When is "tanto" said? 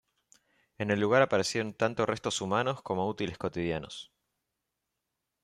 1.75-2.07